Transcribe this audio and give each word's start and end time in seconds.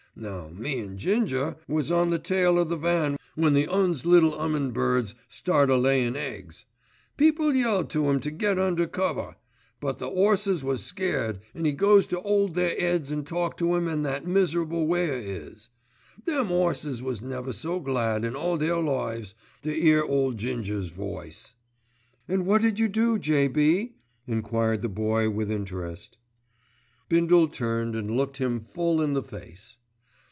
Now 0.13 0.49
me 0.49 0.81
an' 0.81 0.97
Ginger 0.97 1.55
was 1.69 1.89
on 1.89 2.09
the 2.09 2.19
tail 2.19 2.59
o' 2.59 2.65
the 2.65 2.75
van 2.75 3.15
when 3.35 3.53
the 3.53 3.65
'Uns' 3.65 4.05
little 4.05 4.35
'ummin' 4.37 4.71
birds 4.71 5.15
started 5.29 5.73
a 5.73 5.77
layin' 5.77 6.17
eggs. 6.17 6.65
People 7.15 7.55
yelled 7.55 7.89
to 7.91 8.09
'im 8.09 8.19
to 8.19 8.29
get 8.29 8.59
under 8.59 8.87
cover: 8.87 9.37
but 9.79 9.99
the 9.99 10.09
'orses 10.09 10.65
was 10.65 10.83
scared, 10.83 11.39
an' 11.55 11.65
'e 11.65 11.71
goes 11.71 12.07
to 12.07 12.19
'old 12.21 12.55
their 12.55 12.75
'eads 12.77 13.09
an' 13.09 13.23
talk 13.23 13.55
to 13.55 13.73
'em 13.73 13.87
in 13.87 14.03
that 14.03 14.27
miserable 14.27 14.85
way 14.85 15.07
of 15.17 15.25
'is. 15.25 15.69
Them 16.25 16.51
'orses 16.51 17.01
was 17.01 17.21
never 17.21 17.53
so 17.53 17.79
glad 17.79 18.25
in 18.25 18.35
all 18.35 18.57
their 18.57 18.79
lives 18.81 19.33
to 19.61 19.73
'ear 19.73 20.03
ole 20.03 20.33
Ginger's 20.33 20.89
voice." 20.89 21.55
"And 22.27 22.45
what 22.45 22.61
did 22.61 22.77
you 22.79 22.89
do, 22.89 23.17
J.B.?" 23.17 23.93
enquired 24.27 24.81
the 24.81 24.89
Boy 24.89 25.29
with 25.29 25.49
interest. 25.49 26.17
Bindle 27.07 27.47
turned 27.47 27.95
and 27.95 28.11
looked 28.11 28.37
him 28.37 28.59
full 28.59 29.01
in 29.01 29.13
the 29.13 29.23
face. 29.23 29.77